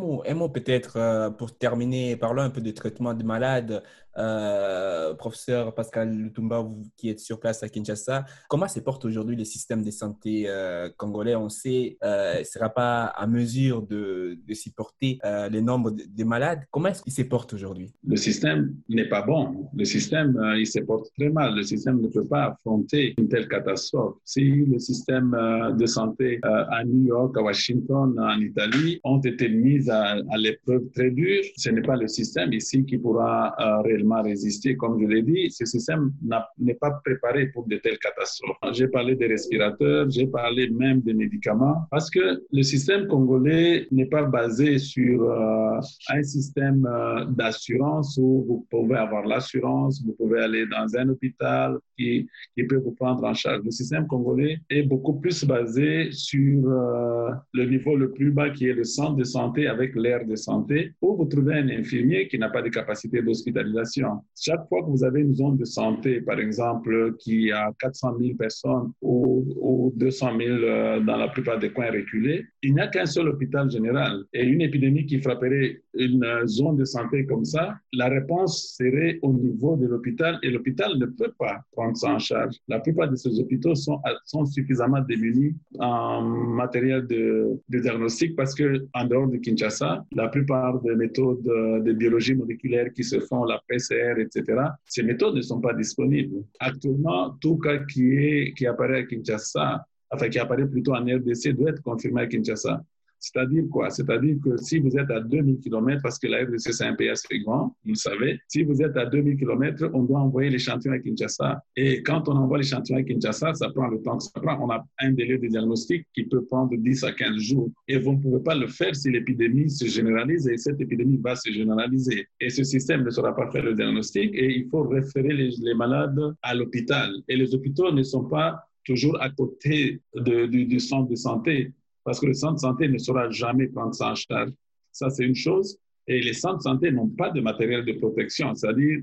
[0.55, 3.85] peut-être euh, pour terminer, parlons un peu de traitement de malades.
[4.17, 9.37] Euh, professeur Pascal Lutumba, vous qui êtes sur place à Kinshasa, comment se porte aujourd'hui
[9.37, 11.35] le système de santé euh, congolais?
[11.35, 15.19] On sait euh, ne sera pas à mesure de, de supporter
[15.51, 16.63] les nombres de, malades.
[16.71, 17.93] Comment est-ce qu'il se porte aujourd'hui?
[18.07, 19.69] Le système n'est pas bon.
[19.75, 21.55] Le système, il se porte très mal.
[21.55, 24.17] Le système ne peut pas affronter une telle catastrophe.
[24.25, 25.37] Si le système
[25.77, 30.89] de santé à New York, à Washington, en Italie ont été mis à, à l'épreuve
[30.95, 34.77] très dure, ce n'est pas le système ici qui pourra réellement résister.
[34.77, 36.13] Comme je l'ai dit, ce système
[36.59, 38.57] n'est pas préparé pour de telles catastrophes.
[38.73, 44.07] J'ai parlé des respirateurs, j'ai parlé même des médicaments, parce que le système congolais n'est
[44.07, 50.41] pas basé sur euh, un système euh, d'assurance où vous pouvez avoir l'assurance, vous pouvez
[50.41, 53.63] aller dans un hôpital qui, qui, peut vous prendre en charge.
[53.65, 58.67] Le système congolais est beaucoup plus basé sur euh, le niveau le plus bas qui
[58.69, 62.39] est le centre de santé avec l'aire de santé, où vous trouvez un infirmier qui
[62.39, 63.94] n'a pas de capacité d'hospitalisation
[64.39, 68.37] chaque fois que vous avez une zone de santé, par exemple, qui a 400 000
[68.37, 73.05] personnes ou, 200 000 euh, dans la plupart des coins reculés, il n'y a qu'un
[73.05, 74.25] seul hôpital général.
[74.33, 79.35] Et une épidémie qui frapperait une zone de santé comme ça, la réponse serait au
[79.35, 82.57] niveau de l'hôpital et l'hôpital ne peut pas prendre ça en charge.
[82.69, 88.55] La plupart de ces hôpitaux sont, sont suffisamment démunis en matériel de, de diagnostic parce
[88.55, 93.45] que en dehors de Kinshasa, la plupart des méthodes de biologie moléculaire qui se font,
[93.45, 94.43] la PCR, etc.,
[94.87, 96.43] ces méthodes ne sont pas disponibles.
[96.61, 101.53] Actuellement, tout cas qui, est, qui apparaît à Kinshasa, enfin qui apparaît plutôt en RDC,
[101.57, 102.83] doit être confirmé à Kinshasa.
[103.25, 103.89] C'est-à-dire quoi?
[103.89, 107.09] C'est-à-dire que si vous êtes à 2000 km, parce que la RDC c'est un pays
[107.09, 110.93] assez grand, vous le savez, si vous êtes à 2000 km, on doit envoyer l'échantillon
[110.93, 111.63] à Kinshasa.
[111.75, 114.59] Et quand on envoie l'échantillon à Kinshasa, ça prend le temps que ça prend.
[114.63, 117.71] On a un délai de diagnostic qui peut prendre 10 à 15 jours.
[117.89, 121.35] Et vous ne pouvez pas le faire si l'épidémie se généralise et cette épidémie va
[121.35, 122.29] se généraliser.
[122.41, 125.75] Et ce système ne saura pas faire le diagnostic et il faut référer les, les
[125.75, 127.11] malades à l'hôpital.
[127.29, 131.73] Et les hôpitaux ne sont pas toujours à côté du, centre de santé
[132.05, 134.53] parce que le centre de santé ne saura jamais prendre ça en charge.
[134.93, 135.79] Ça, c'est une chose.
[136.07, 139.01] Et les centres de santé n'ont pas de matériel de protection, c'est-à-dire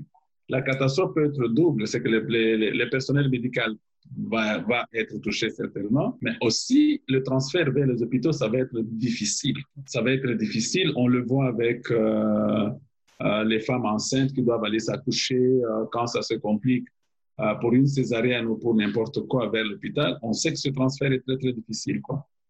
[0.48, 3.74] la catastrophe peut être double, c'est que le, personnel médical
[4.30, 8.78] va, va, être touché certainement, mais aussi le transfert vers les hôpitaux, ça va être
[8.80, 9.56] difficile.
[9.86, 12.68] Ça va être difficile, on le voit avec euh,
[13.22, 16.86] euh, les femmes enceintes qui doivent aller s'accoucher euh, quand ça se complique
[17.60, 20.18] pour une césarienne ou pour n'importe quoi vers l'hôpital.
[20.22, 22.00] On sait que ce transfert est très, très difficile.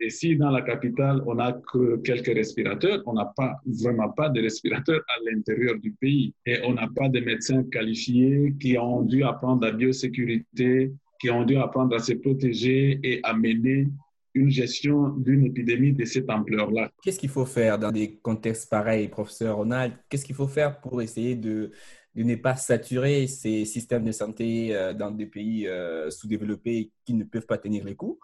[0.01, 4.29] Et si dans la capitale, on n'a que quelques respirateurs, on n'a pas, vraiment pas
[4.29, 6.35] de respirateurs à l'intérieur du pays.
[6.45, 11.45] Et on n'a pas de médecins qualifiés qui ont dû apprendre la biosécurité, qui ont
[11.45, 13.87] dû apprendre à se protéger et à mener
[14.35, 16.91] une gestion d'une épidémie de cette ampleur-là.
[17.05, 19.93] Qu'est-ce qu'il faut faire dans des contextes pareils, professeur Ronald?
[20.09, 21.71] Qu'est-ce qu'il faut faire pour essayer de,
[22.15, 27.15] de ne pas saturer ces systèmes de santé euh, dans des pays euh, sous-développés qui
[27.15, 28.19] ne peuvent pas tenir les coups.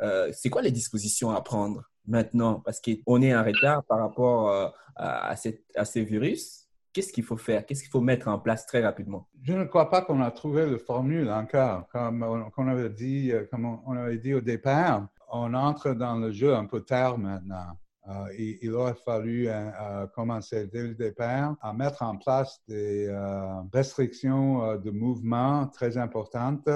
[0.00, 2.60] Euh, C'est quoi les dispositions à prendre maintenant?
[2.60, 6.68] Parce qu'on est en retard par rapport à ces virus.
[6.92, 7.64] Qu'est-ce qu'il faut faire?
[7.64, 9.28] Qu'est-ce qu'il faut mettre en place très rapidement?
[9.42, 11.88] Je ne crois pas qu'on a trouvé la formule encore.
[11.88, 16.54] Comme on, avait dit, comme on avait dit au départ, on entre dans le jeu
[16.54, 17.78] un peu tard maintenant.
[18.08, 23.08] Euh, il, aurait fallu euh, euh, commencer dès le départ à mettre en place des
[23.72, 26.68] restrictions de mouvement très importantes.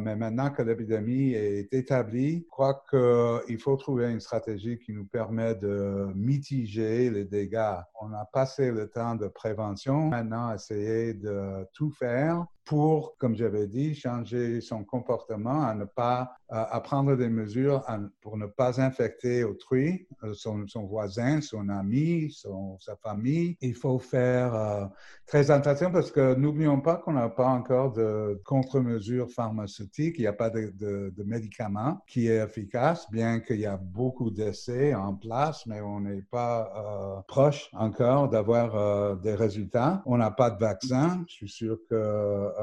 [0.00, 5.04] mais maintenant que l'épidémie est établie, je crois qu'il faut trouver une stratégie qui nous
[5.04, 7.76] permet de mitiger les dégâts.
[8.00, 13.66] On a passé le temps de prévention, maintenant essayer de tout faire pour, comme j'avais
[13.66, 17.84] dit, changer son comportement, à ne pas à prendre des mesures
[18.20, 23.56] pour ne pas infecter autrui, euh, son, voisin, son ami, son, sa famille.
[23.60, 24.84] Il faut faire euh,
[25.26, 30.26] très attention parce que n'oublions pas qu'on n'a pas encore de contre-mesures pharmaceutiques, il n'y
[30.26, 35.14] a pas de, de, médicaments qui est efficace, bien qu'il y a beaucoup d'essais en
[35.14, 40.02] place, mais on n'est pas euh, proche encore d'avoir des résultats.
[40.06, 41.24] On n'a pas de vaccin.
[41.26, 42.53] Je suis sûr que euh,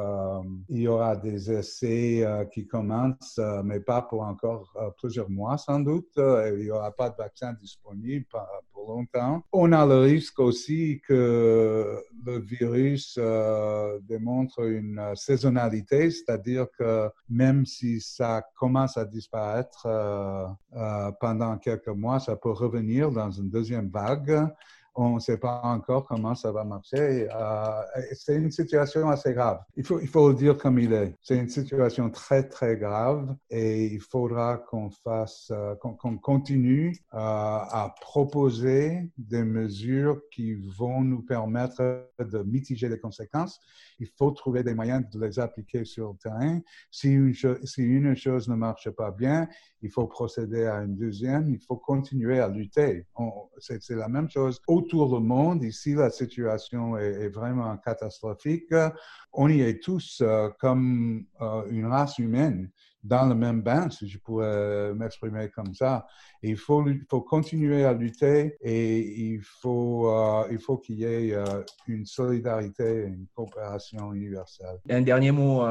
[0.70, 5.58] il y aura des essais euh, qui commencent, euh, mais pas pour encore plusieurs mois
[5.58, 6.12] sans doute.
[6.18, 8.26] il n'y aura pas de vaccin disponible
[8.74, 9.44] pour longtemps.
[9.52, 13.20] On a le risque aussi que le virus
[14.04, 19.88] démontre une saisonnalité, c'est-à-dire que même si ça commence à disparaître
[21.20, 24.50] pendant quelques mois, ça peut revenir dans une deuxième vague
[24.96, 27.28] on ne sait pas encore comment ça va marcher.
[27.34, 27.82] Euh,
[28.14, 29.62] c'est une situation assez grave.
[29.78, 31.16] Il faut, le dire comme il est.
[31.22, 37.18] C'est une situation très, très grave et il faudra qu'on fasse, euh, qu'on continue euh,
[37.18, 43.60] à proposer des mesures qui vont nous permettre de mitiger les conséquences.
[44.00, 46.60] Il faut trouver des moyens de les appliquer sur le terrain.
[46.90, 49.48] Si une chose ne marche pas bien,
[49.82, 53.06] il faut procéder à une deuxième, il faut continuer à lutter.
[53.60, 55.64] C'est la même chose autour du monde.
[55.64, 58.74] Ici, la situation est, vraiment catastrophique.
[59.34, 62.70] On y est tous euh, comme euh, une race humaine
[63.04, 66.06] dans le même bain, si je pourrais m'exprimer comme ça.
[66.44, 66.84] il faut,
[67.28, 69.00] continuer à lutter et
[69.32, 71.36] il faut, euh, il faut qu'il y ait
[71.88, 74.80] une solidarité, une coopération universelle.
[74.90, 75.64] Un dernier mot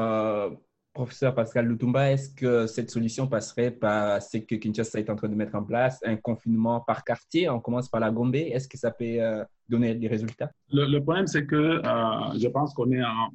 [0.93, 5.29] Professeur Pascal Lutumba, est-ce que cette solution passerait par ce que Kinshasa est en train
[5.29, 7.49] de mettre en place, un confinement par quartier?
[7.49, 8.35] On commence par la Gombe.
[8.35, 10.51] Est-ce que ça peut euh, donner des résultats?
[10.73, 13.29] Le, problème, c'est que euh, je pense qu'on est un,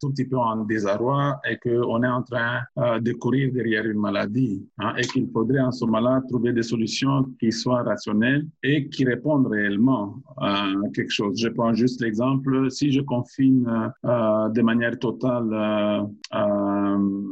[0.00, 3.98] tout petit peu en désarroi et qu'on est en train euh, de courir derrière une
[3.98, 8.86] maladie hein, et qu'il faudrait en ce moment-là trouver des solutions qui soient rationnelles et
[8.90, 11.40] qui répondent réellement à quelque chose.
[11.40, 13.64] Je prends juste l'exemple, si je confine
[14.04, 16.06] de manière totale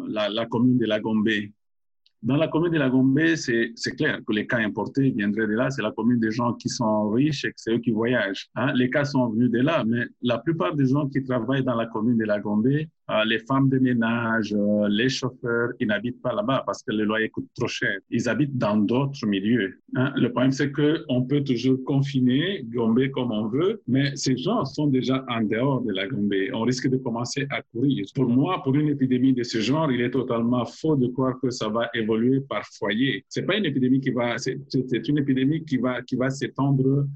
[0.08, 1.28] la, commune de la Gombe,
[2.22, 5.70] dans la commune de la Gombe, c'est clair que les cas importés viendraient de là.
[5.70, 8.48] C'est la commune des gens qui sont riches et que c'est eux qui voyagent.
[8.56, 8.72] Hein.
[8.74, 11.86] Les cas sont venus de là, mais la plupart des gens qui travaillent dans la
[11.86, 12.68] commune de la Gombe
[13.26, 17.28] les femmes de ménage, euh, les chauffeurs, ils n'habitent pas là-bas parce que le loyer
[17.28, 17.98] coûte trop cher.
[18.10, 19.80] Ils habitent dans d'autres milieux.
[19.94, 20.12] Hein.
[20.16, 24.88] Le problème, c'est qu'on peut toujours confiner Gombe comme on veut, mais ces gens sont
[24.88, 26.32] déjà en dehors de la Gombe.
[26.52, 28.04] On risque de commencer à courir.
[28.14, 31.50] Pour moi, pour une épidémie de ce genre, il est totalement faux de croire que
[31.50, 33.24] ça va évoluer par foyer.
[33.28, 37.06] C'est pas une épidémie qui va, c'est une épidémie qui va, qui va s'étendre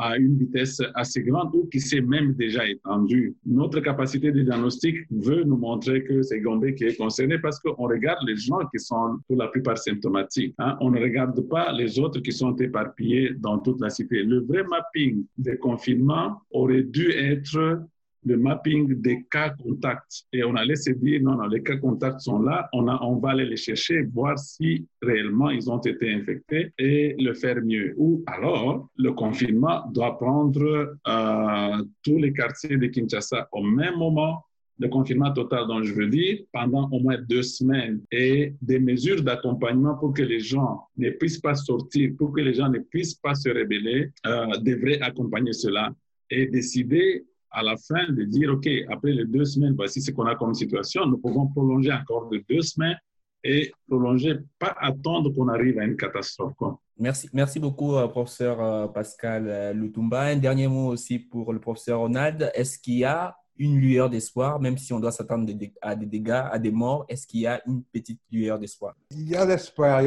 [0.00, 3.36] à une vitesse assez grande ou qui s'est même déjà étendue.
[3.44, 7.86] Notre capacité de diagnostic veut nous montrer que c'est Gombe qui est concerné parce qu'on
[7.86, 10.54] regarde les gens qui sont pour la plupart symptomatiques.
[10.58, 10.76] Hein.
[10.80, 14.22] On ne regarde pas les autres qui sont éparpillés dans toute la cité.
[14.22, 17.82] Le vrai mapping des confinements aurait dû être
[18.24, 20.24] le mapping des cas contacts.
[20.32, 23.16] Et on a laissé dire, non, non, les cas contacts sont là, on, a, on
[23.16, 27.94] va aller les chercher, voir si réellement ils ont été infectés et le faire mieux.
[27.96, 34.44] Ou alors, le confinement doit prendre euh, tous les quartiers de Kinshasa au même moment,
[34.78, 39.22] le confinement total dont je veux dire, pendant au moins deux semaines et des mesures
[39.22, 43.14] d'accompagnement pour que les gens ne puissent pas sortir, pour que les gens ne puissent
[43.14, 45.94] pas se rébeller, euh, devraient accompagner cela
[46.30, 50.26] et décider à la fin de dire, OK, après les deux semaines, voici ce qu'on
[50.26, 52.96] a comme situation, nous pouvons prolonger encore de deux semaines
[53.42, 56.54] et prolonger, pas attendre qu'on arrive à une catastrophe.
[56.98, 60.22] Merci, merci beaucoup, euh, professeur euh, Pascal euh, Lutumba.
[60.24, 62.50] Un dernier mot aussi pour le professeur Ronald.
[62.54, 65.50] Est-ce qu'il y a une lueur d'espoir, même si on doit s'attendre
[65.82, 68.94] à des dégâts, à des morts, est-ce qu'il y a une petite lueur d'espoir?
[69.10, 70.00] Il y a l'espoir,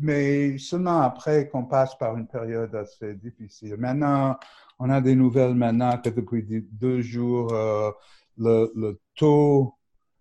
[0.00, 3.76] mais seulement après qu'on passe par une période assez difficile.
[3.76, 4.38] Maintenant,
[4.78, 7.52] on a des nouvelles maintenant que depuis deux jours,
[8.36, 9.74] le, le, taux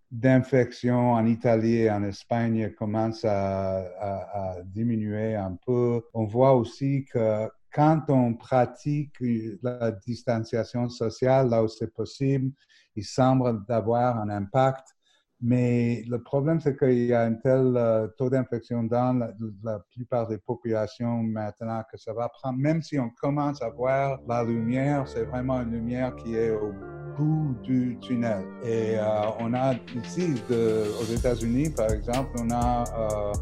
[0.09, 6.01] d'infection en Italie et en Espagne commence à, diminuer un peu.
[6.13, 9.15] On voit aussi que quand on pratique
[9.61, 12.51] la distanciation sociale là où c'est possible,
[12.95, 14.96] il semble d'avoir un impact
[15.39, 19.29] mais le problème, c'est qu'il y a un tel euh, taux d'infection dans
[19.63, 24.19] la, plupart des populations maintenant que ça va prendre, même si on commence à voir
[24.27, 26.73] la lumière, c'est vraiment une lumière qui est au
[27.15, 28.45] bout du tunnel.
[28.63, 29.03] Et euh,
[29.39, 33.33] on a ici, aux États-Unis, par exemple, on a, euh,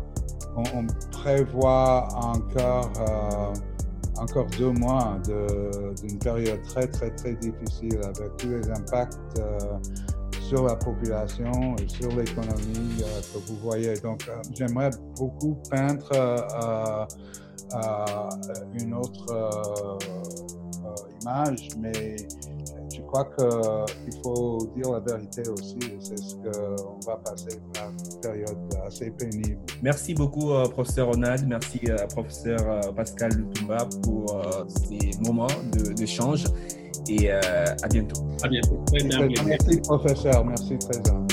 [0.57, 2.91] on, prévoit encore
[4.17, 5.17] encore deux mois
[6.01, 9.41] d'une période très, très, très difficile avec tous les impacts
[10.47, 13.95] sur la population et sur l'économie euh, que vous voyez.
[13.95, 17.05] Donc, euh, j'aimerais beaucoup peindre euh,
[18.79, 19.97] une autre
[21.21, 22.15] image, mais
[22.93, 25.79] je crois qu'il faut dire la vérité aussi.
[25.99, 29.57] C'est ce qu'on va passer par une période assez pénible.
[29.81, 31.47] Merci beaucoup, professeur Ronald.
[31.47, 31.81] Merci,
[32.13, 35.47] professeur Pascal Lutumba, pour ces moments
[35.95, 36.45] d'échange
[37.09, 37.39] et euh,
[37.83, 38.21] à bientôt.
[38.43, 38.79] À bientôt.
[39.45, 40.45] Merci, professeur.
[40.45, 41.24] Merci, Président.